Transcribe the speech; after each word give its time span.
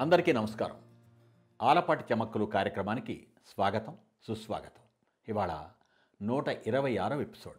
అందరికీ 0.00 0.32
నమస్కారం. 0.32 0.76
ఆలపాటి 1.62 2.14
చమక్కులు 2.14 2.44
కార్యక్రమానికి 2.44 3.26
స్వాగతం 3.46 3.96
సుస్వాగతం. 4.22 4.82
ఇవాళ 5.28 5.68
నూట 6.22 6.48
ఇరవై 6.48 6.96
ఆరవ 6.96 7.20
ఎపిసోడ్. 7.20 7.56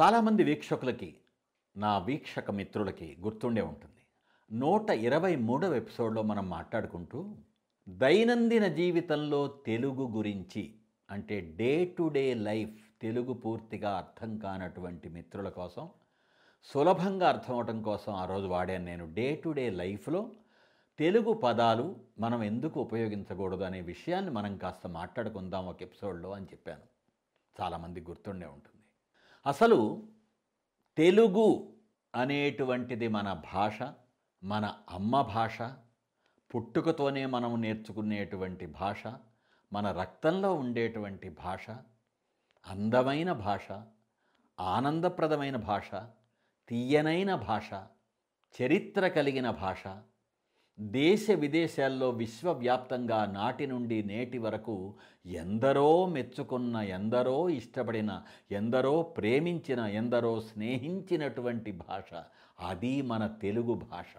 చాలామంది 0.00 0.44
వీక్షకులకి 0.44 1.16
నా 1.76 1.98
వీక్షక 1.98 2.50
మిత్రులకి 2.50 3.16
గుర్తుండే 3.20 3.62
ఉంటుంది. 3.62 4.02
నూట 4.58 4.90
ఇరవై 4.90 5.36
మూడవ 5.36 5.74
ఎపిసోడ్లో 5.74 6.22
మనం 6.22 6.50
మాట్లాడుకుంటూ 6.50 7.36
దైనందిన 7.88 8.66
జీవితంలో 8.66 9.46
తెలుగు 9.46 10.08
గురించి 10.16 10.74
అంటే 11.10 11.40
day 11.40 11.84
to 11.84 12.08
day 12.08 12.34
life 12.34 13.02
Telugu 13.02 13.32
పూర్తిగా 13.32 13.96
అర్థం 13.96 14.38
కానటువంటి 14.38 15.08
మిత్రుల 15.08 15.48
కోసం 15.48 15.88
సులభంగా 16.64 17.28
అర్థం 17.28 17.54
అవటం 17.54 17.82
కోసం 17.82 18.14
ఆ 18.14 18.24
రోజు 18.24 18.46
వాడాను 18.46 18.84
నేను 18.84 19.14
డే 19.14 19.36
టు 19.36 19.48
డే 19.48 19.70
లైఫ్లో 19.70 20.30
తెలుగు 20.98 21.32
పదాలు 21.32 22.00
మనం 22.18 22.42
ఎందుకు 22.42 22.80
ఉపయోగించకూడదు 22.80 23.62
అనే 23.62 23.80
విషయాన్ని 23.80 24.30
మనం 24.30 24.56
కాస్త 24.56 24.86
మాట్లాడుకుందాం 24.86 25.66
ఒక 25.66 25.82
ఎపిసోడ్లో 25.82 26.30
అని 26.30 26.46
చెప్పాను. 26.46 26.82
చాలామంది 27.60 28.00
గుర్తుండే 28.00 28.46
ఉంటుంది. 28.46 28.82
అసలు 29.46 30.08
తెలుగు 30.96 31.74
అనేటువంటిది 32.14 33.08
మన 33.08 33.42
భాష 33.54 33.78
మన 34.44 34.74
అమ్మ 34.90 35.20
భాష 35.20 35.62
పుట్టుకతోనే 36.54 37.26
మనం 37.26 37.60
నేర్చుకునేటువంటి 37.60 38.66
భాష 38.66 39.02
మన 39.72 39.90
రక్తంలో 39.90 40.54
ఉండేటువంటి 40.54 41.28
భాష 41.28 41.70
అందమైన 42.66 43.32
భాష 43.32 43.82
ఆనందప్రదమైన 44.60 45.56
భాష 45.56 45.90
తీయనైన 46.68 47.34
భాష 47.34 47.70
చరిత్ర 48.54 49.08
కలిగిన 49.08 49.50
భాష 49.50 49.82
దేశ 50.78 51.30
విదేశాల్లో 51.30 52.10
విశ్వవ్యాప్తంగా 52.10 53.24
నాటి 53.24 53.66
నుండి 53.66 54.04
నేటి 54.04 54.38
వరకు 54.38 54.94
ఎందరో 55.26 56.06
మెచ్చుకున్న 56.06 56.76
ఎందరో 56.76 57.48
ఇష్టపడిన 57.48 58.22
ఎందరో 58.50 59.02
ప్రేమించిన 59.02 59.80
ఎందరో 59.80 60.40
స్నేహించినటువంటి 60.40 61.72
భాష 61.72 62.22
అది 62.60 63.02
మన 63.02 63.26
తెలుగు 63.26 63.74
భాష. 63.74 64.14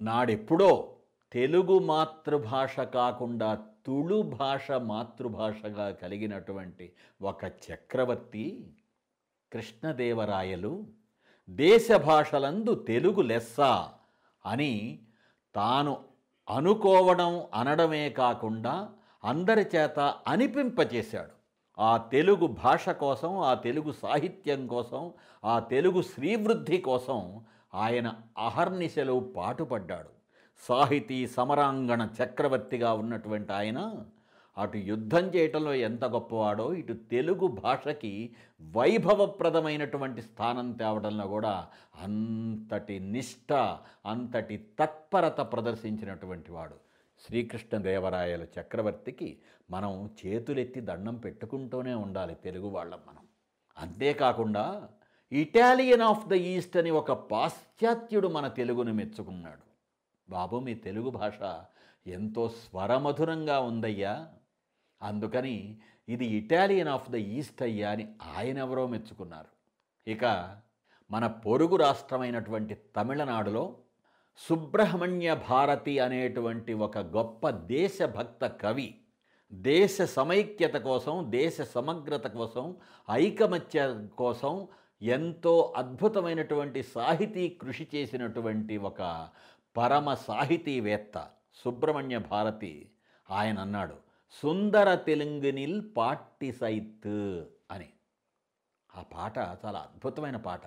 నాడెప్పుడో 0.00 0.94
తెలుగు 1.32 1.78
మాతృభాష 1.78 2.80
కాకుండా 2.80 3.64
తుళు 3.86 4.22
భాష 4.22 4.70
మాతృభాషగా 4.70 5.90
కలిగినటువంటి 5.90 6.92
ఒక 7.22 7.44
చక్రవర్తి 7.44 8.74
కృష్ణదేవరాయలు 9.52 10.86
దేశ 11.50 11.92
భాషలందు 11.92 12.74
తెలుగు 12.74 13.22
లెస్స 13.22 13.60
అని 14.46 15.02
తాను 15.54 15.98
అనుకోవడం 16.50 17.46
అనడమే 17.54 18.10
కాకుండా 18.10 18.88
అందరి 19.24 19.66
చేత 19.76 20.14
అనిపింపచేశాడు. 20.28 21.38
ఆ 21.80 21.96
తెలుగు 21.96 22.46
భాష 22.46 22.88
కోసం 22.88 23.38
ఆ 23.38 23.54
తెలుగు 23.54 23.92
సాహిత్యం 23.92 24.66
కోసం 24.66 25.12
ఆ 25.44 25.58
తెలుగు 25.58 26.02
శ్రీవృద్ధి 26.02 26.78
కోసం 26.78 27.44
ఆయన 27.74 28.14
అహర్నిశలు 28.38 29.32
పాటుపడ్డాడు. 29.36 30.08
సాహితీ 30.68 31.26
సమరాంగణ 31.26 32.08
చక్రవర్తిగా 32.22 32.92
ఉన్నటువంటి 32.92 33.52
ఆయన 33.52 33.92
అటు 34.58 34.76
యుద్ధం 34.76 35.24
చేయటంలో 35.24 35.74
ఎంత 35.74 36.04
గొప్పవాడో 36.04 36.74
ఇటు 36.74 36.92
తెలుగు 36.92 37.46
భాషకి 37.46 38.34
వైభవప్రదమైనటువంటి 38.62 40.22
స్థానం 40.22 40.72
తేవడంలో 40.72 41.26
కూడా 41.26 41.68
అంతటి 42.00 42.98
నిష్ఠ 42.98 43.52
అంతటి 44.06 44.66
తత్పరత 44.80 45.40
ప్రదర్శించినటువంటి 45.40 46.52
వాడు. 46.52 46.74
శ్రీకృష్ణదేవరాయల 47.26 48.42
చక్రవర్తికి 48.42 49.38
మనం 49.70 50.10
చేతులెత్తి 50.26 50.80
దండం 50.80 51.16
పెట్టుకుంటూనే 51.16 51.94
ఉండాలి 51.94 52.34
తెలుగు 52.34 52.68
వాళ్ళం 52.68 52.98
మనం. 53.08 53.26
అంతేకాకుండా 53.78 54.88
ఇటాలియన్ 55.32 56.02
ఆఫ్ 56.02 56.28
ద 56.28 56.32
ఈస్ట్ 56.32 56.76
అని 56.76 56.90
ఒక 56.90 57.12
పాశ్చాత్యుడు 57.12 58.28
మన 58.28 58.48
తెలుగును 58.48 58.92
మెచ్చుకున్నాడు. 58.92 59.68
బాబు 60.30 60.56
మీ 60.56 60.74
తెలుగు 60.74 61.10
భాష 61.10 61.38
ఎంతో 62.06 62.48
స్వరమధురంగా 62.48 63.60
ఉందయ్యా. 63.60 64.28
అందుకని 65.02 65.78
ఇది 66.08 66.26
ఇటాలియన్ 66.26 66.88
ఆఫ్ 66.88 67.10
ద 67.10 67.14
ఈస్ట్ 67.14 67.62
అయ్యా 67.62 67.90
అని 67.90 68.06
ఆయన 68.36 68.58
ఎవరో 68.58 68.86
మెచ్చుకున్నారు. 68.86 69.48
ఇక 70.06 70.24
మన 71.10 71.26
పొరుగు 71.26 71.76
రాష్ట్రమైనటువంటి 71.76 72.74
తమిళనాడులో 72.96 73.76
సుబ్రహ్మణ్య 74.36 75.34
భారతి 75.48 76.00
అనేటువంటి 76.00 76.74
ఒక 76.74 76.98
గొప్ప 76.98 77.50
దేశభక్త 77.50 78.46
కవి 78.46 78.94
దేశ 79.52 80.02
సమైక్యత 80.02 80.72
కోసం 80.72 81.30
దేశ 81.30 81.60
సమగ్రత 81.60 82.26
కోసం 82.26 82.76
ఐకమత్య 83.10 84.08
కోసం 84.16 84.68
ఎంతో 85.02 85.74
అద్భుతమైనటువంటి 85.76 86.82
సాహితీ 86.82 87.48
కృషి 87.48 87.88
చేసినటువంటి 87.94 88.76
ఒక 88.76 89.28
పరమ 89.76 90.14
సాహితీవేత్త 90.14 91.28
సుబ్రహ్మణ్య 91.54 92.18
భారతి 92.18 92.90
ఆయన 93.30 93.58
అన్నాడు 93.58 93.96
సుందర 94.30 94.94
తెలుంగునిల్ 94.94 95.82
పాట్టి 95.96 96.52
సైత్ 96.52 97.06
అని. 97.70 97.88
ఆ 98.96 99.02
పాట 99.02 99.38
చాలా 99.38 99.78
అద్భుతమైన 99.78 100.36
పాట. 100.36 100.60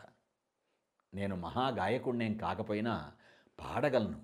నేను 1.13 1.35
మహాగాయకుణ్ణేం 1.35 2.33
కాకపోయినా 2.33 3.11
పాడగలను 3.59 4.21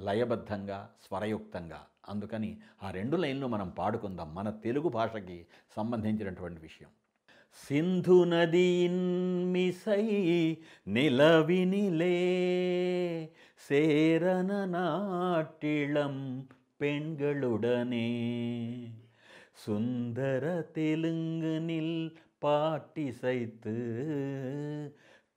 లయబద్ధంగా 0.00 0.94
స్వరయుక్తంగా. 1.02 1.86
అందుకని 2.08 2.60
ఆ 2.82 2.90
రెండు 2.90 3.16
లైన్లు 3.16 3.46
మనం 3.46 3.68
పాడుకుందాం 3.70 4.34
మన 4.34 4.50
తెలుగు 4.50 4.88
భాషకి 4.88 5.46
సంబంధించినటువంటి 5.76 6.60
విషయం. 6.60 6.88
సింధు 7.68 8.24
నదియిన్మిసై 8.24 10.06
నిలవినిలే 10.86 12.16
సేరన 13.68 14.64
నాటిళం 14.64 16.48
பெண்களுடனே 16.81 18.09
சுந்தர 19.65 20.63
தெலுங்குனில் 20.75 22.11
பாட்டிசைத்து 22.43 23.75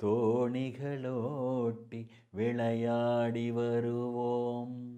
తోణిగలోటి 0.00 2.08
విళయాడి 2.34 3.50
వరువోం 3.50 4.96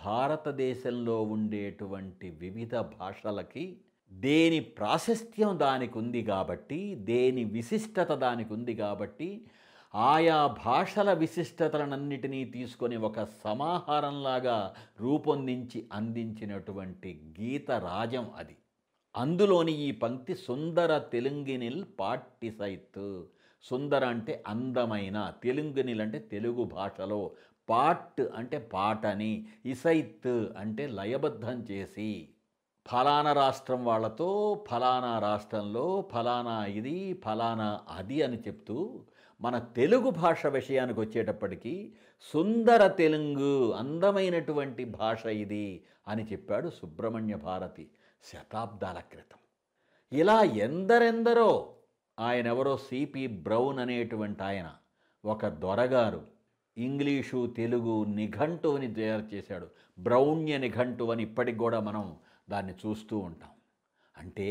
భారతదేశంలో 0.00 1.28
ఉండేటువంటి 1.28 2.34
వివిధ 2.40 2.74
భాషలకి 2.92 3.80
దేని 4.12 4.60
ప్రాశస్త్యం 4.78 5.58
దానికి 5.58 5.98
ఉంది 5.98 6.22
కాబట్టి 6.22 7.00
దేని 7.04 7.50
విశిష్టత 7.50 8.18
దానికి 8.18 8.52
ఉంది 8.52 8.74
కాబట్టి 8.74 9.46
ఆయా 9.95 10.47
భాషల 10.47 11.13
విశిష్టతలనన్నిటినీ 11.13 12.45
తీసుకొని 12.45 12.97
ఒక 12.97 13.23
సమాహారంలాగా 13.23 14.75
రూపొందించి 14.99 15.89
అందించినటువంటి 15.91 17.21
గీత 17.39 17.71
రాజం 17.71 18.31
అది. 18.37 18.57
అందులోని 19.15 19.71
ఈ 19.71 19.91
పంక్తి 19.91 20.35
సుందర 20.35 20.97
తెలుంగినిల్ 20.97 21.85
పాటిసైత్ 21.99 23.23
సుందర 23.63 24.05
అంటే 24.05 24.43
అందమైన 24.47 25.33
తెలుంగినిల్ 25.43 26.01
అంటే 26.01 26.19
తెలుగు 26.19 26.63
భాషలో 26.63 27.31
పాట్ 27.69 28.21
అంటే 28.21 28.57
పాటని 28.57 29.47
ఇసైత్ 29.65 30.51
అంటే 30.57 30.87
లయబద్ధం 30.87 31.65
చేసి 31.71 32.29
ఫలానా 32.87 33.33
రాష్ట్రం 33.33 33.85
వాళ్ళతో 33.85 34.63
ఫలానా 34.69 35.19
రాష్ట్రంలో 35.19 36.01
ఫలానా 36.13 36.65
ఇది 36.65 37.13
ఫలానా 37.25 37.79
అది 37.89 38.23
అని 38.23 38.37
చెప్తూ 38.37 39.05
మన 39.41 39.59
తెలుగు 39.59 40.09
భాష 40.09 40.45
విషయానికి 40.45 40.99
వచ్చేటప్పటికీ 40.99 41.93
సుందర 42.21 42.87
తెలుగు 42.87 43.71
అందమైనటువంటి 43.71 44.85
భాష 44.85 45.25
ఇది 45.25 45.83
అని 46.07 46.23
చెప్పాడు 46.23 46.69
సుబ్రహ్మణ్య 46.69 47.35
భారతి 47.35 47.87
శతాబ్దాల 48.23 48.99
క్రితం. 48.99 49.37
ఇలా 50.17 50.43
ఎందరెందరో 50.43 51.73
ఆయన 52.19 52.47
ఎవరో 52.47 52.77
సిపి 52.77 53.27
బ్రౌన్ 53.27 53.79
అనేటువంటి 53.79 54.43
ఆయన 54.43 54.73
ఒక 55.25 55.47
దొరగారు 55.47 56.27
ఇంగ్లీషు 56.77 57.53
తెలుగు 57.57 58.03
నిఘంటువుని 58.03 58.93
తయారు 58.93 59.35
చేశాడు. 59.35 59.67
బ్రౌణ్య 59.99 60.57
నిఘంటు 60.57 61.03
అని 61.03 61.23
ఇప్పటికి 61.23 61.57
కూడా 61.57 61.79
మనం 61.79 62.15
దాన్ని 62.49 62.73
చూస్తూ 62.73 63.17
ఉంటాం. 63.17 63.49
అంటే 64.17 64.49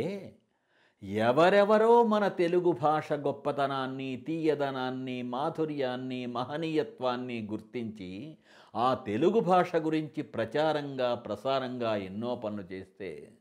ఎవరెవరో 1.04 2.02
మన 2.02 2.28
తెలుగు 2.28 2.72
భాష 2.72 3.12
గొప్పతనాన్ని 3.12 4.16
తీయదనాన్ని 4.16 5.22
మాధుర్యాన్ని 5.22 6.26
మహనీయత్వాన్ని 6.26 7.48
గుర్తించి 7.50 8.36
ఆ 8.76 8.94
తెలుగు 8.94 9.40
భాష 9.40 9.76
గురించి 9.76 10.22
ప్రచారంగా 10.22 11.14
ప్రసారంగా 11.14 11.96
ఎన్నో 11.96 12.34
పనులు 12.34 12.62
చేస్తే 12.62 13.32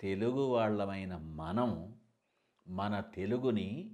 తెలుగు 0.00 0.42
వాళ్ళమైన 0.42 1.16
మనం 1.16 1.94
మన 2.68 3.02
తెలుగుని 3.14 3.90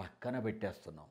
పక్కన 0.00 0.38
పెట్టేస్తున్నాం. 0.38 1.06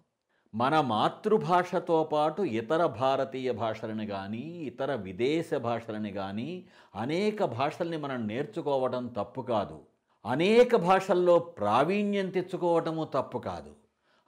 మన 0.56 0.82
మాతృభాషతో 0.82 2.04
పాటు 2.04 2.42
ఇతర 2.42 2.86
భారతీయ 2.86 3.52
భాషలను 3.52 4.06
కానీ 4.06 4.40
ఇతర 4.40 4.96
విదేశ 4.96 5.54
భాషలని 5.54 6.12
కానీ 6.12 6.68
అనేక 6.96 7.44
భాషల్ని 7.44 7.98
మనం 7.98 8.28
నేర్చుకోవడం 8.28 9.08
తప్పు 9.08 9.42
కాదు. 9.42 9.93
అనేక 10.26 10.76
భాషల్లో 10.76 11.40
ప్రావీణ్యం 11.40 12.30
తెచ్చుకోవటము 12.30 13.04
తప్పు 13.04 13.38
కాదు. 13.38 13.76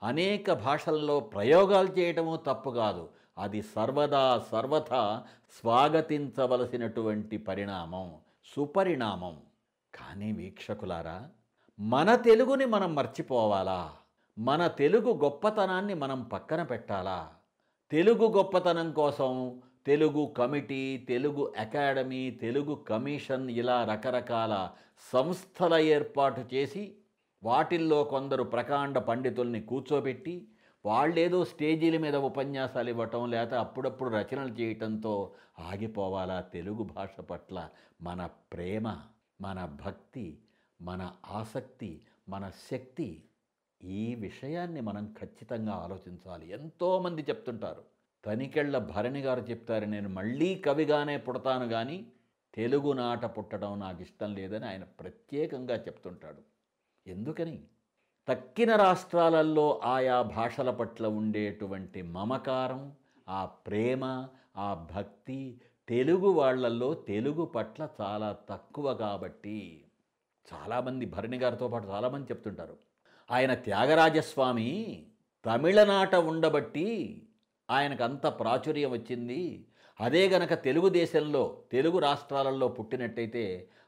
అనేక 0.03 0.51
భాషల్లో 0.51 1.19
ప్రయోగాలు 1.19 1.87
చేయటము 1.87 2.35
తప్పు 2.35 2.69
కాదు. 2.69 3.09
అది 3.37 3.61
సర్వదా 3.61 4.45
సర్వథా 4.51 5.23
స్వాగతించవలసినటువంటి 5.51 7.37
పరిణామం 7.37 8.13
సుపరిణామం. 8.55 9.37
కానీ 9.95 10.31
వీక్షకులారా 10.31 11.29
మన 11.79 12.15
తెలుగుని 12.15 12.65
మనం 12.65 12.95
మర్చిపోవాలా? 12.95 13.91
మన 14.39 14.67
తెలుగు 14.67 15.13
గొప్పతనాన్ని 15.23 15.93
మనం 15.93 16.23
పక్కన 16.23 16.63
పెట్టాలా? 16.63 17.31
తెలుగు 17.91 18.27
గొప్పతనం 18.27 18.91
కోసం 18.91 19.61
Telugu 19.87 20.33
committee 20.37 20.97
Telugu 20.97 21.53
academy 21.57 22.31
Telugu 22.31 22.75
commission 22.75 23.49
ఇలా 23.49 23.85
రకరకాల 23.85 24.69
సంస్థల 25.13 25.73
ఏర్పాటు 25.73 26.41
చేసి 26.53 26.95
వాటిల్లో 27.43 28.03
కొందరు 28.03 28.43
ప్రకాండ 28.43 28.97
పండితుల్ని 28.97 29.61
కూర్చోబెట్టి 29.61 30.47
వాళ్ళేదో 30.85 31.45
స్టేజీల 31.45 31.97
మీద 31.97 32.15
ఉపన్యాసాలు 32.15 32.89
ఇవ్వటం 32.89 33.31
లేక 33.31 33.53
అప్పుడప్పుడు 33.53 34.09
రచనలు 34.09 34.53
చేయటంతో 34.53 35.33
ఆగిపోవాలా 35.59 36.41
తెలుగు 36.41 36.83
భాష 36.83 37.21
పట్ల 37.21 37.69
మన 38.01 38.25
ప్రేమ 38.25 38.97
మన 39.41 39.65
భక్తి 39.85 40.39
మన 40.81 41.11
ఆసక్తి 41.31 42.01
మన 42.29 42.51
శక్తి? 42.71 43.23
ఈ 43.83 44.15
విషయాన్ని 44.15 44.81
మనం 44.81 45.15
ఖచ్చితంగా 45.21 45.73
ఆలోచించాలి. 45.73 46.49
ఎంతోమంది 46.49 47.21
చెప్తుంటారు. 47.21 47.94
తనికెళ్ళ 48.25 48.77
భరణి 48.77 49.19
గారు 49.19 49.39
చెప్తారు 49.39 49.85
నేను 49.85 50.09
మళ్ళీ 50.09 50.55
కవిగానే 50.55 51.17
పుడతాను 51.17 51.67
కానీ 51.67 52.07
తెలుగు 52.55 52.93
నాట 52.93 53.25
పుట్టడం 53.25 53.79
నాకు 53.79 54.01
ఇష్టం 54.01 54.35
లేదని 54.35 54.65
ఆయన 54.65 54.83
ప్రత్యేకంగా 54.83 55.75
చెప్తుంటాడు. 55.75 56.37
ఎందుకని? 57.09 57.63
తక్కిన 58.27 58.75
రాష్ట్రాలలో 58.75 59.81
ఆయా 59.83 60.21
భాషల 60.21 60.69
పట్ల 60.69 61.07
ఉండేటువంటి 61.07 62.01
మమకారం 62.01 62.93
ఆ 63.29 63.45
ప్రేమ 63.45 64.27
ఆ 64.57 64.87
భక్తి 64.95 65.61
తెలుగు 65.89 66.27
వాళ్ళల్లో 66.27 66.93
తెలుగు 66.93 67.45
పట్ల 67.45 67.87
చాలా 68.01 68.37
తక్కువ 68.49 68.93
కాబట్టి 68.93 69.85
చాలామంది 70.53 71.05
భరణి 71.05 71.37
గారితో 71.37 71.67
పాటు 71.67 71.87
చాలామంది 71.87 72.31
చెప్తుంటారు. 72.31 72.77
ఆయన 73.31 73.53
త్యాగరాజస్వామి 73.53 75.05
తమిళనాట 75.45 76.15
ఉండబట్టి 76.15 77.24
ఆయనకు 77.69 78.03
అంత 78.03 78.25
ప్రాచుర్యం 78.39 78.91
వచ్చింది. 78.91 79.67
అదే 79.99 80.29
గనక 80.29 80.53
తెలుగుదేశంలో 80.63 81.43
తెలుగు 81.71 81.99
రాష్ట్రాలలో 81.99 82.67
పుట్టినట్టయితే 82.67 83.43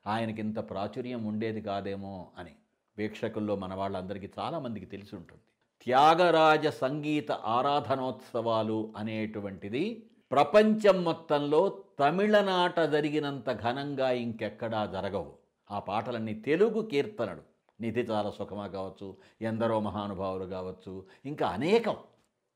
ఆయనకింత 0.07 0.59
ప్రాచుర్యం 0.69 1.25
ఉండేది 1.25 1.61
కాదేమో 1.61 2.27
అని 2.39 2.53
వీక్షకుల్లో 2.97 3.55
మన 3.55 3.73
వాళ్ళందరికీ 3.73 4.29
చాలామందికి 4.39 4.85
తెలిసి 4.85 5.15
ఉంటుంది 5.15 5.41
త్యాగరాజ 5.85 6.67
సంగీత 6.67 7.31
ఆరాధనోత్సవాలు 7.31 8.93
అనేటువంటిది 8.97 9.83
ప్రపంచం 10.31 11.03
మొత్తంలో 11.03 11.61
తమిళనాట 11.99 12.79
జరిగినంత 12.79 13.49
ఘనంగా 13.63 14.09
ఇంకెక్కడా 14.23 14.85
జరగవు. 14.85 15.31
ఆ 15.71 15.79
పాటలన్నీ 15.79 16.33
తెలుగు 16.33 16.81
కీర్తనడు 16.81 17.43
నిధి 17.81 18.01
చాలా 18.01 18.29
సుఖమా 18.29 18.67
కావచ్చు 18.67 19.07
ఎందరో 19.41 19.79
మహానుభావులు 19.79 20.45
కావచ్చు 20.45 20.93
ఇంకా 21.25 21.47
అనేకం. 21.47 21.97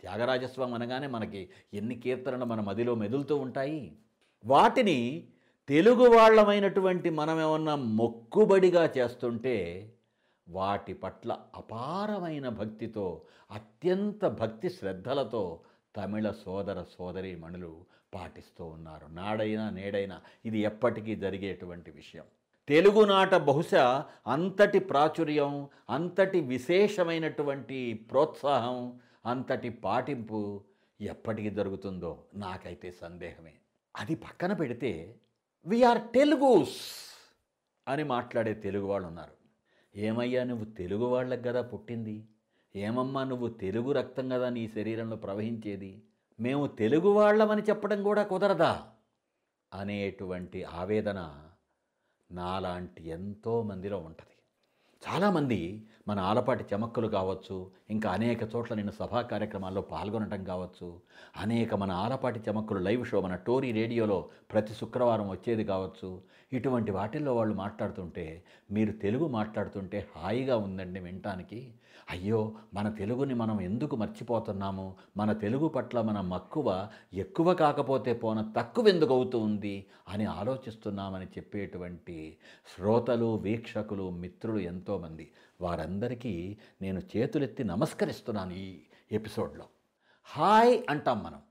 త్యాగరాజస్వామి 0.02 0.74
అనగానే 0.74 1.08
మనకి 1.08 1.50
ఎన్ని 1.74 1.96
కీర్తనలు 1.96 2.46
మన 2.46 2.62
మదిలో 2.62 2.96
మెదులుతూ 2.96 3.38
ఉంటాయి. 3.38 3.98
వాటిని 4.46 5.28
తెలుగు 5.68 6.10
వాళ్ళమైనటువంటి 6.10 7.10
మనమేమన్నా 7.10 7.76
మొక్కుబడిగా 7.76 8.90
చేస్తుంటే 8.98 9.90
వాటి 10.50 10.94
పట్ల 10.94 11.38
అపారమైన 11.56 12.50
భక్తితో 12.50 13.22
అత్యంత 13.52 14.26
భక్తి 14.26 14.70
శ్రద్ధలతో 14.70 15.60
తమిళ 15.96 16.32
సోదర 16.32 16.84
సోదరీమణులు 16.98 17.86
పాటిస్తూ 18.14 18.66
ఉన్నారు. 18.66 19.08
నాడైనా 19.12 19.70
నేడైనా 19.70 20.22
ఇది 20.46 20.60
ఎప్పటికీ 20.60 21.16
జరిగేటువంటి 21.16 21.92
విషయం. 21.92 22.24
తెలుగునాట 22.68 23.36
బహుశా 23.36 24.06
అంతటి 24.28 24.80
ప్రాచుర్యం 24.80 25.68
అంతటి 25.90 26.40
విశేషమైనటువంటి 26.40 27.94
ప్రోత్సాహం 28.12 29.00
అంతటి 29.26 29.70
పాటింపు 29.70 30.64
ఎప్పటికి 31.02 31.50
జరుగుతుందో 31.50 32.24
నాకైతే 32.36 32.92
సందేహమే. 32.92 33.54
అది 33.96 34.16
పక్కన 34.16 34.54
పెడితే 34.54 35.20
వీఆర్ 35.66 36.02
తెలుగుస్ 36.14 36.80
అని 37.88 38.04
మాట్లాడే 38.04 38.54
తెలుగు 38.54 38.86
వాళ్ళు 38.86 39.08
ఉన్నారు 39.08 39.32
ఏమయ్యా 39.96 40.44
నువ్వు 40.44 40.66
తెలుగు 40.66 41.06
వాళ్ళకి 41.06 41.44
కదా 41.44 41.62
పుట్టింది? 41.62 42.28
ఏమమ్మా 42.76 43.24
నువ్వు 43.24 43.50
తెలుగు 43.50 43.92
రక్తం 43.92 44.30
కదా 44.30 44.50
నీ 44.50 44.68
శరీరంలో 44.68 45.16
ప్రవహించేది? 45.16 46.04
మేము 46.40 46.68
తెలుగు 46.68 47.10
వాళ్ళమని 47.10 47.62
చెప్పడం 47.62 48.04
కూడా 48.04 48.24
కుదరదా? 48.24 48.90
అనేటువంటి 49.74 50.64
ఆవేదన 50.64 51.48
నాలాంటి 52.32 53.10
ఎంతో 53.10 53.64
మందిలో 53.64 53.98
ఉంటుంది. 53.98 54.32
చాలామంది 55.10 55.88
మన 56.08 56.20
ఆలపాటి 56.20 56.76
చమక్కులు 56.76 57.08
కావచ్చు 57.08 57.72
ఇంకా 57.90 58.12
అనేక 58.12 58.56
చోట్ల 58.56 58.76
నేను 58.76 58.92
సభా 58.92 59.22
కార్యక్రమాల్లో 59.22 59.82
పాల్గొనడం 59.82 60.44
కావచ్చు 60.44 61.00
అనేక 61.38 61.76
మన 61.76 61.92
ఆలపాటి 61.92 62.40
చెమక్కలు 62.40 62.80
లైవ్ 62.80 63.06
షో 63.06 63.22
మన 63.22 63.36
టోరీ 63.36 63.72
రేడియోలో 63.72 64.30
ప్రతి 64.52 64.74
శుక్రవారం 64.74 65.30
వచ్చేది 65.30 65.64
కావచ్చు. 65.64 66.22
ఇటువంటి 66.54 66.92
వాటిల్లో 66.92 67.36
వాళ్ళు 67.36 67.56
మాట్లాడుతుంటే 67.56 68.44
మీరు 68.72 68.92
తెలుగు 68.92 69.28
మాట్లాడుతుంటే 69.28 70.08
హాయిగా 70.16 70.58
ఉందండి 70.58 71.00
వినటానికి. 71.00 71.74
అయ్యో 72.10 72.52
మన 72.74 72.90
తెలుగుని 72.90 73.34
మనం 73.34 73.62
ఎందుకు 73.62 73.96
మర్చిపోతున్నాము? 73.96 74.96
మన 75.18 75.34
తెలుగు 75.34 75.68
పట్ల 75.68 76.02
మన 76.02 76.22
మక్కువ 76.22 76.88
ఎక్కువ 77.14 77.54
కాకపోతే 77.54 78.14
పోన 78.14 78.54
తక్కువ 78.58 78.88
ఎందుకు 78.88 79.14
అవుతూ 79.14 79.40
ఉంది 79.40 79.86
అని 80.10 80.26
ఆలోచిస్తున్నామని 80.26 81.26
చెప్పేటువంటి 81.26 82.38
శ్రోతలు 82.76 83.36
వీక్షకులు 83.36 84.10
మిత్రులు 84.10 84.60
ఎంతోమంది. 84.60 85.32
వారందరికీ 85.62 86.58
నేను 86.82 87.02
చేతులెత్తి 87.18 87.64
నమస్కరిస్తున్నాను 87.64 88.54
ఈ 88.54 88.82
ఎపిసోడ్లో. 89.12 89.66
హాయ్ 90.24 90.84
అంటాం 90.90 91.24
మనం. 91.24 91.42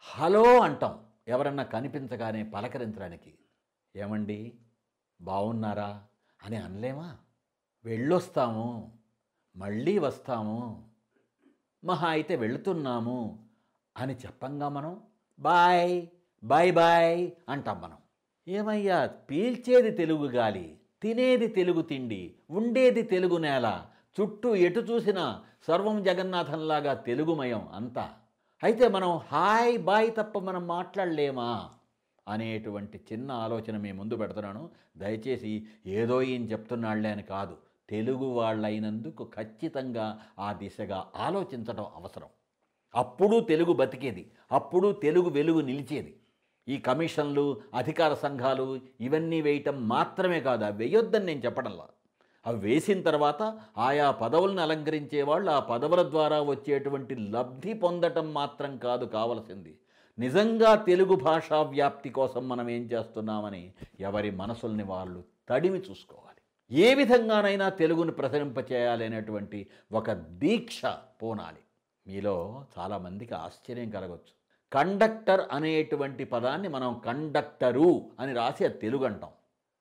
హలో 0.00 0.60
అంటాం. 0.60 1.06
ఎవరన్నా 1.28 1.62
కనిపించగానే 1.62 2.42
పలకరించడానికి. 2.42 3.38
ఏమండి? 3.96 4.58
బాగున్నారా 5.20 6.04
అని 6.42 6.56
అనలేమా? 6.56 7.16
వెళ్ళొస్తాము. 7.84 8.98
మళ్ళీ 9.56 9.98
వస్తాము. 9.98 10.90
మహా 11.84 12.08
అయితే 12.08 12.36
వెళుతున్నాము. 12.36 13.48
అని 13.96 14.14
చెప్పంగా 14.14 14.68
మనం. 14.68 15.02
బాయ్ 15.38 16.06
బాయ్ 16.44 16.74
బాయ్ 16.74 17.30
అంటాం 17.48 17.80
మనం. 17.80 17.98
ఏమయ్యా? 18.48 19.06
పీల్చేది 19.06 19.90
తెలుగు 19.90 20.26
గాలి. 20.26 20.75
తినేది 21.02 21.48
తెలుగు 21.48 21.82
తిండి 21.82 22.34
ఉండేది 22.50 23.02
తెలుగు 23.02 23.38
నేల 23.38 23.84
చుట్టూ 24.20 24.54
ఎటు 24.54 24.80
చూసినా 24.80 25.42
సర్వం 25.66 26.02
జగన్నాథంలాగా 26.02 26.94
తెలుగుమయం 26.94 27.68
అంతా. 27.74 28.14
అయితే 28.62 28.88
మనం 28.88 29.20
హాయ్ 29.32 29.78
బాయ్ 29.78 30.10
తప్ప 30.16 30.38
మనం 30.38 30.66
మాట్లాడలేమా 30.66 31.70
అనేటువంటి 32.28 33.00
చిన్న 33.12 33.32
ఆలోచన 33.32 33.76
మీ 33.76 33.92
ముందు 33.92 34.14
పెడుతున్నాను. 34.16 34.70
దయచేసి 34.96 35.66
ఏదో 35.86 36.22
ఈయన 36.22 36.44
చెప్తున్నాళ్ళే 36.44 37.10
అని 37.10 37.22
కాదు 37.22 37.56
తెలుగు 37.88 38.26
వాళ్ళైనందుకు 38.26 39.24
ఖచ్చితంగా 39.24 40.20
ఆ 40.38 40.52
దిశగా 40.52 41.06
ఆలోచించడం 41.16 41.86
అవసరం. 41.96 42.28
అప్పుడు 42.94 43.40
తెలుగు 43.40 43.72
బతికేది 43.72 44.30
అప్పుడు 44.52 44.92
తెలుగు 44.92 45.28
వెలుగు 45.28 45.60
నిలిచేది. 45.60 46.16
ఈ 46.68 46.78
కమిషన్లు 46.78 47.60
అధికార 47.74 48.14
సంఘాలు 48.14 48.80
ఇవన్నీ 49.00 49.40
వేయటం 49.40 49.88
మాత్రమే 49.88 50.40
కాదు 50.40 50.64
అవి 50.64 50.84
వేయొద్దని 50.84 51.26
నేను 51.26 51.40
చెప్పడంలా. 51.40 51.86
అవి 52.46 52.58
వేసిన 52.58 53.02
తర్వాత 53.02 53.58
ఆయా 53.78 54.10
పదవులను 54.10 54.62
అలంకరించే 54.62 55.22
వాళ్ళు 55.22 55.50
ఆ 55.50 55.60
పదవుల 55.60 56.02
ద్వారా 56.02 56.42
వచ్చేటువంటి 56.42 57.14
లబ్ధి 57.14 57.72
పొందటం 57.72 58.34
మాత్రం 58.34 58.78
కాదు 58.78 59.04
కావలసింది. 59.04 59.78
నిజంగా 60.18 60.74
తెలుగు 60.74 61.14
భాషా 61.14 61.62
వ్యాప్తి 61.62 62.10
కోసం 62.10 62.48
మనం 62.48 62.70
ఏం 62.70 62.82
చేస్తున్నామని 62.82 63.72
ఎవరి 64.00 64.30
మనసుల్ని 64.30 64.84
వాళ్ళు 64.84 65.24
తడిమి 65.48 65.78
చూసుకోవాలి. 65.78 66.40
ఏ 66.84 66.94
విధంగానైనా 66.94 67.68
తెలుగును 67.68 68.12
ప్రసరింపచేయాలి 68.12 69.04
అనేటువంటి 69.04 69.66
ఒక 69.92 70.12
దీక్ష 70.12 70.82
పోనాలి. 71.22 71.62
మీలో 72.06 72.64
చాలామందికి 72.78 73.34
ఆశ్చర్యం 73.34 73.90
కలగవచ్చు 73.90 74.32
కండక్టర్ 74.72 75.48
అనేటువంటి 75.52 76.24
పదాన్ని 76.24 76.68
మనం 76.68 77.02
కండక్టరు 77.04 78.10
అని 78.20 78.32
రాసి 78.32 78.64
అది 78.64 78.78
తెలుగు 78.78 79.04
అంటాం 79.04 79.30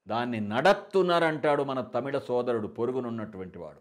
దాన్ని 0.08 0.40
నడత్తునరంటాడు 0.40 1.64
మన 1.64 1.82
తమిళ 1.82 2.18
సోదరుడు 2.18 2.68
పొరుగునున్నటువంటి 2.68 3.60
వాడు. 3.60 3.80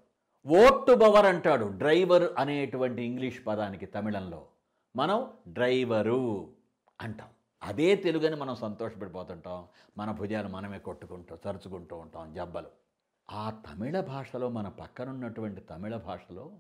ఓట్టుబవర్ 0.49 1.27
అంటాడు 1.27 1.65
డ్రైవర్ 1.65 2.33
అనేటువంటి 2.39 3.03
ఇంగ్లీష్ 3.03 3.47
పదానికి 3.47 3.87
తమిళంలో. 3.87 4.47
మనం 4.97 5.29
డ్రైవరు 5.49 6.49
అంటాం. 7.01 7.29
అదే 7.63 7.97
తెలుగని 7.97 8.37
మనం 8.37 8.57
సంతోషపడిపోతుంటాం. 8.57 9.65
మన 9.99 10.11
భుజాలు 10.11 10.49
మనమే 10.49 10.79
కొట్టుకుంటూ 10.79 11.37
తరుచుకుంటూ 11.37 11.97
ఉంటాం 11.97 12.35
జబ్బలు. 12.35 12.67
ఆ 13.31 13.51
తమిళ 13.51 14.01
భాషలో 14.01 14.49
మన 14.49 14.69
పక్కనున్నటువంటి 14.69 15.61
తమిళ 15.61 15.97
భాషలో 15.97 16.53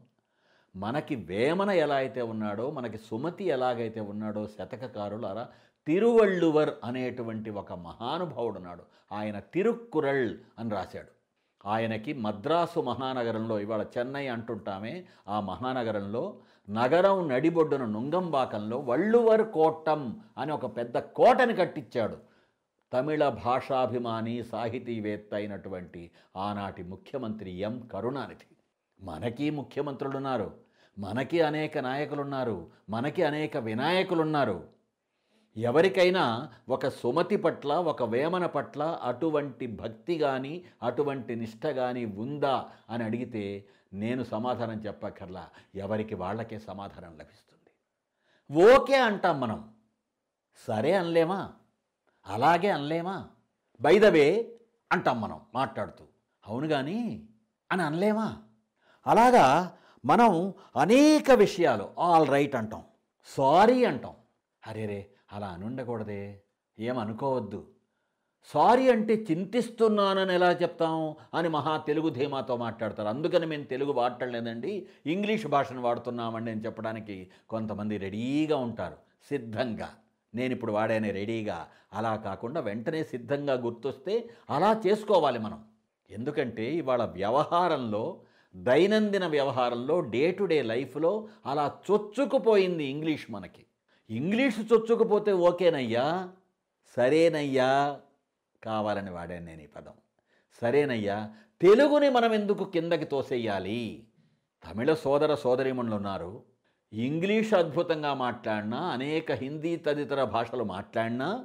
మనకి 0.77 1.15
వేమన 1.15 1.71
ఎలా 1.71 1.95
అయితే 1.95 2.23
ఉన్నాడో 2.23 2.71
మనకి 2.71 2.99
సుమతి 2.99 3.45
ఎలాగైతే 3.45 4.01
ఉన్నాడో 4.01 4.47
శతకకారులారా 4.47 5.49
తిరువళ్ళువర్ 5.87 6.71
అనేటువంటి 6.85 7.51
ఒక 7.51 7.73
మహానుభావుడు 7.73 8.57
ఉన్నాడు 8.57 8.83
ఆయన 9.13 9.39
తిరుక్కురళ్ 9.39 10.39
అని 10.59 10.71
రాశాడు. 10.71 11.09
ఆయనకి 11.69 12.13
మద్రాసు 12.13 12.81
మహానగరంలో 12.81 13.61
ఇవాళ 13.61 13.87
చెన్నై 13.99 14.29
అంటుంటామే 14.29 15.07
ఆ 15.29 15.41
మహానగరంలో 15.41 16.37
నగరం 16.71 17.29
నడిబొడ్డున 17.29 17.85
నుంగంబాకంలో 17.85 18.79
వళ్ళువర్ 18.79 19.43
కోట్టం 19.43 20.21
అని 20.39 20.53
ఒక 20.53 20.77
పెద్ద 20.77 20.99
కోటని 20.99 21.55
కట్టించాడు. 21.55 22.17
తమిళ 22.93 23.29
భాషాభిమాని 23.29 24.45
సాహితీవేత్త 24.45 25.35
అయినటువంటి 25.35 26.11
ఆనాటి 26.37 26.83
ముఖ్యమంత్రి 26.83 27.51
ఎం. 27.51 27.89
కరుణానిధి. 27.93 28.57
మనకి 29.01 29.51
ముఖ్యమంత్రులున్నారు. 29.51 30.64
మనకి 30.99 31.41
అనేక 31.41 31.79
నాయకులున్నారు 31.79 32.71
మనకి 32.91 33.23
అనేక 33.23 33.57
వినాయకులున్నారు. 33.57 34.69
ఎవరికైనా 35.57 36.53
ఒక 36.69 36.89
సుమతి 36.89 37.37
పట్ల 37.37 37.75
ఒక 37.75 38.03
వేమన 38.03 38.47
పట్ల 38.47 38.99
అటువంటి 39.03 39.67
భక్తి 39.67 40.19
కానీ 40.19 40.65
అటువంటి 40.83 41.37
నిష్ట 41.37 41.67
కానీ 41.67 42.05
ఉందా 42.05 42.71
అని 42.91 43.05
అడిగితే 43.05 43.69
నేను 43.93 44.25
సమాధానం 44.25 44.81
చెప్పక్కర్లా. 44.81 45.49
ఎవరికి 45.75 46.15
వాళ్ళకే 46.15 46.59
సమాధానం 46.59 47.19
లభిస్తుంది. 47.19 47.55
ఓకే 48.75 48.97
అంటాం 48.97 49.41
మనం. 49.41 49.71
సరే 50.67 50.93
అనలేమా? 50.93 51.53
అలాగే 52.27 52.71
అనలేమా? 52.71 53.29
బైదవే 53.81 54.55
అంటాం 54.93 55.21
మనం 55.21 55.41
మాట్లాడుతూ. 55.55 56.05
అవును 56.47 56.69
కానీ 56.69 57.29
అని 57.73 57.83
అనలేమా? 57.83 58.39
అలాగా 59.07 59.77
మనం 60.05 60.55
అనేక 60.77 61.31
విషయాలు 61.31 61.89
ఆల్ 61.99 62.29
రైట్ 62.29 62.55
అంటాం 62.55 62.83
సారీ 63.37 63.85
అంటాం. 63.85 64.15
అరే 64.67 64.87
రే 64.87 65.07
అలా 65.33 65.47
అనుండకూడదే 65.47 66.43
ఏమనుకోవద్దు 66.79 67.67
సారీ 68.53 68.91
అంటే 68.91 69.15
చింతిస్తున్నానని 69.31 70.35
ఎలా 70.35 70.53
చెప్తాం 70.53 71.15
అని 71.35 71.49
మహా 71.49 71.77
తెలుగు 71.77 72.09
ధీమాతో 72.11 72.57
మాట్లాడతారు. 72.57 73.09
అందుకని 73.09 73.47
మేము 73.47 73.65
తెలుగు 73.65 73.93
వాడటలేదండి 73.93 74.87
ఇంగ్లీష్ 75.07 75.47
భాషను 75.47 75.83
వాడుతున్నామండి 75.83 76.51
అని 76.51 76.61
చెప్పడానికి 76.61 77.31
కొంతమంది 77.51 77.99
రెడీగా 77.99 78.57
ఉంటారు 78.57 78.97
సిద్ధంగా. 79.29 79.89
నేను 80.35 80.53
ఇప్పుడు 80.53 80.73
వాడాను 80.73 81.11
రెడీగా. 81.11 81.67
అలా 81.93 82.17
కాకుండా 82.17 82.61
వెంటనే 82.61 83.05
సిద్ధంగా 83.05 83.55
గుర్తొస్తే 83.55 84.31
అలా 84.51 84.81
చేసుకోవాలి 84.87 85.39
మనం. 85.39 85.65
ఎందుకంటే 86.11 86.75
ఇవాళ 86.75 87.05
వ్యవహారంలో 87.05 88.21
దైనందిన 88.57 89.27
వ్యవహారంలో 89.27 90.01
డే 90.01 90.31
టు 90.31 90.45
డే 90.45 90.63
లైఫ్లో 90.63 91.29
అలా 91.47 91.79
చొచ్చుకుపోయింది 91.91 92.85
ఇంగ్లీష్ 92.85 93.27
మనకి. 93.31 93.67
ఇంగ్లీష్ 94.11 94.61
చొచ్చుకుపోతే 94.61 95.33
ఓకేనయ్యా? 95.33 96.29
సరేనయ్యా? 96.97 98.01
కావాలని 98.65 99.11
వాడాను 99.11 99.45
నేను 99.45 99.63
ఈ 99.63 99.67
పదం. 99.67 99.93
సరేనయ్యా? 100.63 101.31
తెలుగుని 101.61 102.11
మనం 102.11 102.35
ఎందుకు 102.35 102.65
కిందకి 102.65 103.05
తోసేయాలి? 103.05 104.07
తమిళ 104.65 104.95
సోదర 104.95 105.35
సోదరీమణులు 105.35 105.95
ఉన్నారు. 105.95 106.43
ఇంగ్లీష్ 106.93 107.55
అద్భుతంగా 107.55 108.15
మాట్లాడినా 108.15 108.79
అనేక 108.79 109.33
హిందీ 109.33 109.77
తదితర 109.77 110.25
భాషలు 110.25 110.65
మాట్లాడినా 110.65 111.45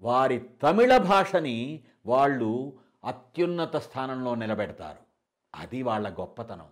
వారి 0.00 0.38
తమిళ 0.38 0.96
భాషని 0.96 1.84
వాళ్ళు 2.06 2.72
అత్యున్నత 3.04 3.76
స్థానంలో 3.76 4.34
నిలబెడతారు. 4.34 5.07
అది 5.54 5.82
వాళ్ళ 5.82 6.08
గొప్పతనం. 6.08 6.66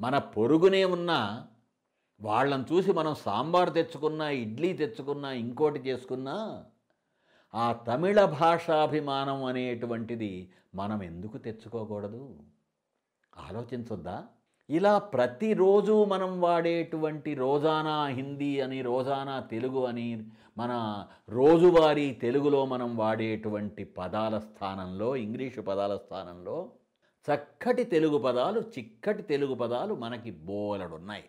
మన 0.00 0.18
పొరుగునే 0.18 0.84
ఉన్న 0.84 1.12
వాళ్ళని 2.20 2.74
చూసి 2.74 2.92
మనం 2.92 3.14
సాంబార్ 3.14 3.74
తెచ్చుకున్నా 3.74 4.30
ఇడ్లీ 4.30 4.72
తెచ్చుకున్నా 4.72 5.32
ఇంకోటి 5.32 5.78
చేసుకున్నా 5.78 6.64
ఆ 7.54 7.72
తమిళ 7.72 8.24
భాషాభిమానం 8.24 9.44
అనేటువంటిది 9.44 10.50
మనం 10.74 11.02
ఎందుకు 11.02 11.38
తెచ్చుకోకూడదు? 11.38 12.38
ఆలోచించొద్దా? 13.36 14.24
ఇలా 14.70 14.98
ప్రతిరోజు 14.98 16.04
మనం 16.04 16.40
వాడేటువంటి 16.40 17.34
రోజానా 17.34 18.06
హిందీ 18.06 18.60
అని 18.60 18.82
రోజానా 18.82 19.40
తెలుగు 19.40 19.86
అని 19.86 20.26
మన 20.56 20.72
రోజువారీ 21.28 22.12
తెలుగులో 22.12 22.66
మనం 22.66 22.96
వాడేటువంటి 22.96 23.84
పదాల 23.84 24.38
స్థానంలో 24.38 25.16
ఇంగ్లీషు 25.16 25.60
పదాల 25.60 25.96
స్థానంలో 25.96 26.70
చక్కటి 27.28 27.84
తెలుగు 27.84 28.18
పదాలు 28.18 28.60
చిక్కటి 28.60 29.22
తెలుగు 29.22 29.54
పదాలు 29.54 29.94
మనకి 29.94 30.30
బోలెడున్నాయి. 30.30 31.24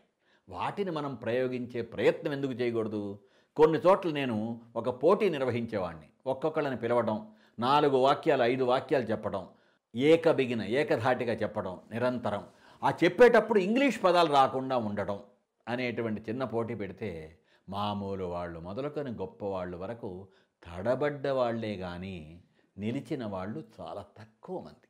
వాటిని 0.49 0.91
మనం 0.91 1.15
ప్రయోగించే 1.15 1.81
ప్రయత్నం 1.81 2.33
ఎందుకు 2.33 2.51
చేయకూడదు? 2.51 3.19
కొన్ని 3.57 3.77
చోట్ల 3.77 4.11
నేను 4.11 4.37
ఒక 4.75 4.89
పోటీ 5.03 5.29
నిర్వహించేవాడిని 5.29 6.07
ఒక్కొక్కళ్ళని 6.27 6.77
పిలవడం 6.77 7.17
నాలుగు 7.59 7.97
వాక్యాలు 7.97 8.43
ఐదు 8.43 8.63
వాక్యాలు 8.63 9.03
చెప్పడం 9.03 9.47
ఏకబిగిన 9.95 10.61
ఏకధాటిగా 10.61 11.33
చెప్పడం 11.33 11.79
నిరంతరం. 11.91 12.43
ఆ 12.83 12.89
చెప్పేటప్పుడు 13.03 13.59
ఇంగ్లీష్ 13.59 14.03
పదాలు 14.03 14.31
రాకుండా 14.33 14.77
ఉండడం 14.77 15.19
అనేటువంటి 15.67 16.21
చిన్న 16.29 16.43
పోటీ 16.43 16.75
పెడితే 16.75 17.39
మామూలు 17.69 18.25
వాళ్ళు 18.25 18.59
మొదలుకొని 18.59 19.11
గొప్పవాళ్ళు 19.11 19.77
వరకు 19.77 20.27
తడబడ్డ 20.63 21.27
వాళ్ళే 21.27 21.75
కానీ 21.77 22.41
నిలిచిన 22.77 23.25
వాళ్ళు 23.25 23.63
చాలా 23.79 24.05
తక్కువ 24.17 24.59
మంది. 24.59 24.84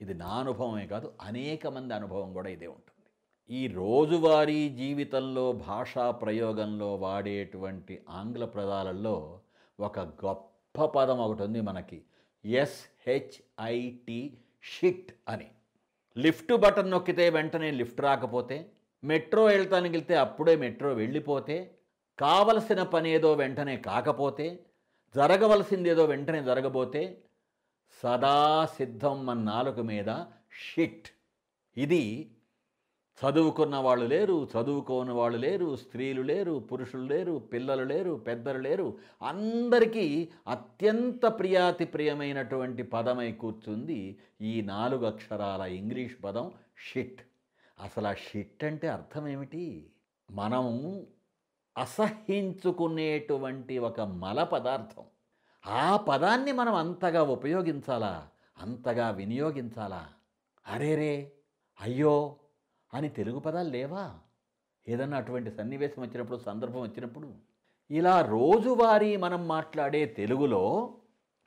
ఇది 0.00 0.14
నా 0.14 0.32
అనుభవమే 0.42 0.86
కాదు 0.86 1.08
అనేక 1.28 1.66
మంది 1.66 1.92
అనుభవం 1.94 2.28
కూడా 2.32 2.48
ఇదే 2.56 2.66
ఉంటుంది. 2.66 2.94
ఈ 3.50 3.62
రోజువారీ 3.80 4.60
జీవితంలో 4.80 5.44
భాషా 5.66 6.06
ప్రయోగంలో 6.22 6.88
వాడేటువంటి 7.04 7.94
ఆంగ్ల 8.18 8.44
పదాలలో 8.56 9.16
ఒక 9.78 9.98
గొప్ప 10.24 10.84
పదం 10.96 11.18
ఒకటి 11.18 11.42
ఉంది 11.42 11.60
మనకి 11.60 11.98
ఎస్హెచ్ఐటి 12.44 14.20
షిట్ 14.64 15.10
అని. 15.28 15.48
లిఫ్ట్ 16.16 16.52
బటన్ 16.64 16.90
నొక్కితే 16.90 17.26
వెంటనే 17.30 17.70
లిఫ్ట్ 17.70 18.00
రాకపోతే 18.00 18.56
మెట్రో 19.02 19.42
వెళ్తానికి 19.44 19.94
వెళ్తే 19.96 20.14
అప్పుడే 20.24 20.54
మెట్రో 20.62 20.90
వెళ్ళిపోతే 20.94 21.56
కావలసిన 22.18 22.82
పని 22.94 23.08
ఏదో 23.10 23.30
వెంటనే 23.34 23.76
కాకపోతే 23.88 24.46
జరగవలసిందేదో 25.14 26.04
వెంటనే 26.04 26.40
జరగబోతే 26.42 27.02
సదా 28.02 28.66
సిద్ధం 28.66 29.26
మన 29.26 29.38
నాలుక 29.38 29.78
మీద 29.78 30.24
షిట్. 30.74 31.08
ఇది 31.76 32.34
చదువుకున్న 33.18 33.76
వాళ్ళు 33.76 34.06
లేరు 34.06 34.44
చదువుకోని 34.44 35.12
వాళ్ళు 35.12 35.38
లేరు 35.38 35.76
స్త్రీలు 35.76 36.22
లేరు 36.22 36.68
పురుషులు 36.72 37.02
లేరు 37.02 37.38
పిల్లలు 37.38 37.84
లేరు 37.84 38.14
పెద్దలు 38.14 38.58
లేరు. 38.58 38.98
అందరికీ 39.22 40.28
అత్యంత 40.46 41.26
ప్రియాతి 41.26 41.84
ప్రియమైనటువంటి 41.84 42.82
పదమై 42.82 43.32
కూర్చుంది 43.32 44.18
ఈ 44.40 44.60
నాలుగు 44.60 45.06
అక్షరాల 45.06 45.60
ఇంగ్లీష్ 45.60 46.24
పదం 46.24 46.52
షిట్. 46.78 47.22
అసలు 47.80 48.06
ఆ 48.06 48.12
షిట్ 48.12 48.64
అంటే 48.64 48.88
అర్థం 48.88 49.28
ఏమిటి? 49.28 49.90
మనం 50.30 51.06
అసహించుకునేటువంటి 51.78 53.78
ఒక 53.78 54.00
మల 54.00 54.42
పదార్థం. 54.42 55.04
ఆ 55.68 55.96
పదాన్ని 55.96 56.52
మనం 56.52 56.74
అంతగా 56.74 57.22
ఉపయోగించాలా? 57.22 58.28
అంతగా 58.56 59.10
వినియోగించాలా? 59.10 60.08
అరేరే 60.66 61.32
అయ్యో 61.80 62.40
అని 62.92 63.08
తెలుగు 63.08 63.38
పదాలు 63.38 63.70
లేవా? 63.70 64.14
ఏదన్నా 64.86 65.16
అటువంటి 65.16 65.50
సన్నివేశం 65.50 66.02
వచ్చినప్పుడు 66.02 66.38
సందర్భం 66.38 66.80
వచ్చినప్పుడు 66.80 67.28
ఇలా 67.90 68.20
రోజువారీ 68.20 69.16
మనం 69.16 69.46
మాట్లాడే 69.46 70.06
తెలుగులో 70.06 70.94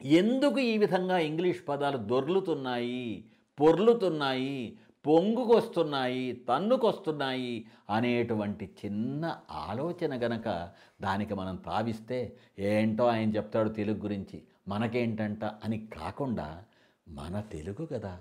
ఎందుకు 0.02 0.60
ఈ 0.60 0.78
విధంగా 0.78 1.18
ఇంగ్లీష్ 1.20 1.68
పదాలు 1.68 1.98
దొర్లుతున్నాయి 1.98 3.30
పొర్లుతున్నాయి 3.60 4.78
పొంగుకొస్తున్నాయి 5.08 6.34
తన్నుకొస్తున్నాయి 6.34 7.66
అనేటువంటి 7.90 8.70
చిన్న 8.86 9.40
ఆలోచన 9.52 10.26
గనక 10.26 10.72
దానికి 11.02 11.36
మనం 11.36 11.56
తావిస్తే 11.56 12.38
ఏంటో 12.60 13.06
ఆయన 13.06 13.36
చెప్తాడు 13.36 13.70
తెలుగు 13.70 14.00
గురించి. 14.00 14.44
మనకేంటంట 14.68 15.46
అని 15.46 15.88
కాకుండా 15.88 16.64
మన 17.08 17.42
తెలుగు 17.52 17.86
కదా 17.86 18.20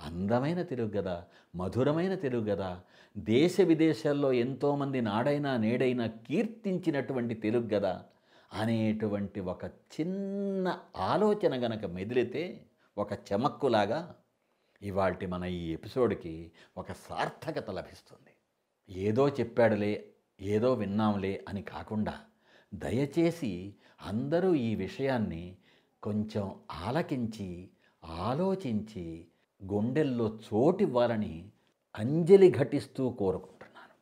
అందమైన 0.00 0.62
తెలుగు 0.62 0.90
కదా 0.90 1.24
మధురమైన 1.56 2.14
తెలుగు 2.14 2.50
కదా 2.50 2.80
దేశ 3.16 3.60
విదేశాల్లో 3.60 4.32
ఎంతోమంది 4.32 5.00
నాడైనా 5.00 5.56
నేడైనా 5.56 6.06
కీర్తించినటువంటి 6.06 7.34
తెలుగు 7.34 7.68
కదా 7.74 8.02
అనేటువంటి 8.52 9.40
ఒక 9.40 9.64
చిన్న 9.64 10.78
ఆలోచన 10.96 11.66
గనక 11.66 11.84
మెదిలితే 11.86 12.60
ఒక 12.98 13.12
చెమక్కులాగా 13.12 14.14
ఇవాళ 14.82 15.14
మన 15.28 15.44
ఈ 15.44 15.72
ఎపిసోడ్కి 15.72 16.52
ఒక 16.76 16.92
సార్థకత 16.92 17.70
లభిస్తుంది. 17.70 18.30
ఏదో 19.02 19.28
చెప్పాడులే 19.28 20.10
ఏదో 20.40 20.74
విన్నాంలే 20.74 21.44
అని 21.48 21.62
కాకుండా 21.62 22.20
దయచేసి 22.74 23.74
అందరూ 24.02 24.54
ఈ 24.54 24.74
విషయాన్ని 24.74 25.56
కొంచెం 26.02 26.54
ఆలకించి 26.70 27.70
ఆలోచించి 28.04 29.26
గుండెల్లో 29.64 30.38
చోటివ్వాలని 30.54 31.52
అంజలి 31.96 32.50
ఘటిస్తూ 32.50 33.10
కోరుకుంటున్నాను. 33.10 33.92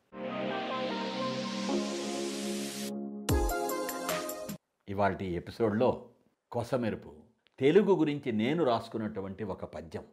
ఇవాళ 4.88 5.16
ఎపిసోడ్లో 5.22 6.08
కొసమెరుపు 6.52 7.12
తెలుగు 7.58 7.96
గురించి 7.96 8.32
నేను 8.32 8.64
రాసుకున్నటువంటి 8.64 9.44
ఒక 9.44 9.64
పద్యం. 9.64 10.04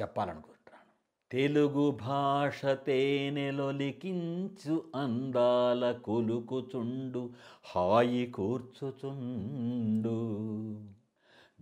చెప్పాలనుకుంటున్నాను. 0.00 0.90
తెలుగు 1.30 1.90
భాష 1.90 2.66
తేనెలొలికించు 2.66 4.84
అందాల 4.94 5.92
కొలుకుచుండు 5.92 7.30
హాయి 7.74 8.26
కూర్చుచుండు. 8.26 10.40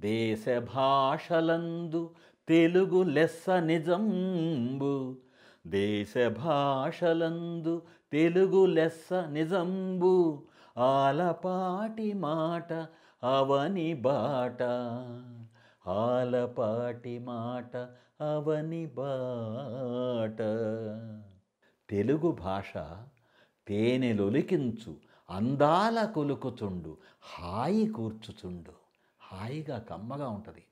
దేశ 0.00 0.44
భాషలందు 0.75 2.14
తెలుగు 2.49 3.02
లెస్స 3.02 3.50
నిజంబు. 3.50 5.16
దేశ 5.66 6.14
భాషలందు 6.28 7.82
తెలుగు 8.12 8.66
లెస్స 8.66 9.12
నిజంబు. 9.12 10.42
ఆలపాటి 10.78 12.12
మాట 12.12 12.87
అవని 13.22 13.94
బాట. 13.94 14.62
ఆలపాటి 15.88 17.18
మాట 17.18 17.88
అవని 18.20 18.86
బాట. 18.86 20.38
తెలుగు 21.90 22.32
భాష 22.32 22.72
తేనెలొలికించు 23.68 24.96
అందాల 25.30 26.04
కొలుకుచుండు 26.04 26.96
హాయి 27.22 27.86
కూర్చుచుండు. 27.86 28.72
హాయిగా 29.20 29.78
కమ్మగా 29.78 30.28
ఉంటుంది. 30.28 30.62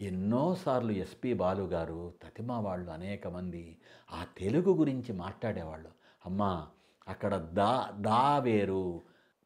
ఎన్నోసార్లు 0.00 0.92
ఎస్పి 0.92 1.34
బాలు 1.34 1.62
గారు 1.62 2.12
తతిమా 2.22 2.60
వాళ్ళు 2.60 2.90
అనేక 2.90 3.28
మంది 3.28 3.78
ఆ 4.12 4.26
తెలుగు 4.38 4.72
గురించి 4.72 5.12
మాట్లాడేవాళ్ళు. 5.12 5.90
అమ్మా 6.26 6.68
అక్కడ 7.08 7.36
దా 7.36 7.90
దా 8.00 8.38
వేరు 8.38 9.00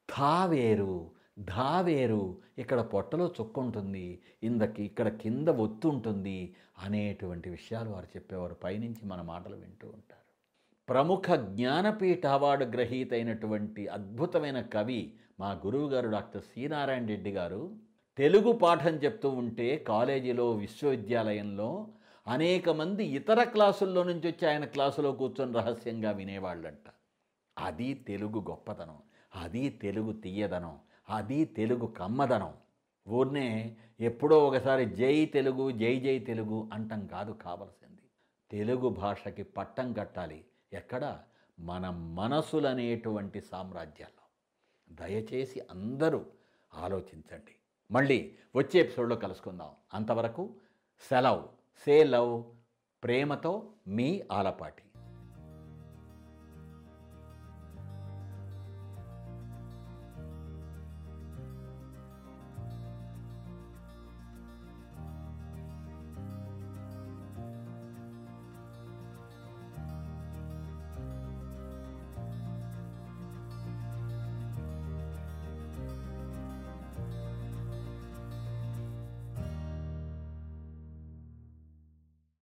థా 0.09 0.47
వేరు 0.47 1.11
ధా 1.39 1.81
వేరు 1.81 2.39
ఇక్కడ 2.59 2.81
పొట్టలో 2.81 3.33
చుక్క 3.41 3.59
ఉంటుంది 3.59 4.23
ఇందకి 4.43 4.85
ఇక్కడ 4.85 5.09
కింద 5.09 5.49
ఒత్తు 5.49 5.89
ఉంటుంది 5.89 6.55
అనేటువంటి 6.79 7.51
విషయాలు 7.51 7.91
వారు 7.91 8.07
చెప్పేవారు. 8.07 8.55
పైనుంచి 8.55 9.07
మన 9.07 9.23
మాటలు 9.23 9.57
వింటూ 9.57 9.89
ఉంటారు. 9.89 10.25
ప్రముఖ 10.89 11.23
జ్ఞానపీఠ 11.31 12.27
అవార్డు 12.27 12.65
గ్రహీత 12.65 13.13
అయినటువంటి 13.13 13.89
అద్భుతమైన 13.89 14.61
కవి 14.61 15.15
మా 15.41 15.53
గురువుగారు 15.53 16.11
డాక్టర్ 16.11 16.43
శ్రీనారాయణ 16.43 17.07
రెడ్డి 17.07 17.31
గారు 17.33 17.77
తెలుగు 18.17 18.53
పాఠం 18.53 18.95
చెప్తూ 18.97 19.31
ఉంటే 19.31 19.77
కాలేజీలో 19.77 20.53
విశ్వవిద్యాలయంలో 20.53 21.89
అనేక 22.27 22.69
మంది 22.69 23.05
ఇతర 23.05 23.43
క్లాసుల్లో 23.43 24.03
నుంచి 24.03 24.29
వచ్చి 24.29 24.49
ఆయన 24.49 24.65
క్లాసులో 24.65 25.13
కూర్చొని 25.13 25.53
రహస్యంగా 25.53 26.11
వినేవాళ్ళంట. 26.11 26.91
అది 27.59 27.95
తెలుగు 27.95 28.41
గొప్పతనం. 28.51 28.99
అది 29.37 29.69
తెలుగు 29.69 30.13
తీయదనం. 30.13 30.79
అది 31.09 31.45
తెలుగు 31.45 31.87
కమ్మదనం. 31.87 32.55
ఊరినే 33.09 33.77
ఎప్పుడో 34.01 34.47
ఒకసారి 34.47 34.85
జై 34.85 35.27
తెలుగు 35.27 35.71
జై 35.71 36.01
జై 36.01 36.19
తెలుగు 36.19 36.69
అంటం 36.73 37.07
కాదు 37.07 37.33
కావలసింది. 37.33 38.03
తెలుగు 38.51 38.89
భాషకి 38.89 39.43
పట్టం 39.43 39.93
కట్టాలి. 39.93 40.45
ఎక్కడ? 40.73 41.23
మన 41.61 41.91
మనసులనేటువంటి 41.91 43.41
సామ్రాజ్యాల్లో. 43.41 44.25
దయచేసి 45.07 45.61
అందరూ 45.61 46.27
ఆలోచించండి. 46.75 47.55
మళ్ళీ 47.91 48.35
వచ్చే 48.57 48.81
ఎపిసోడ్లో 48.81 49.17
కలుసుకుందాం. 49.17 49.69
అంతవరకు 49.95 50.51
సెలవ్. 51.09 51.43
Say 51.85 52.05
love. 52.05 52.43
ప్రేమతో 53.05 53.73
మీ 53.89 54.23
ఆలపాటి. 54.33 54.83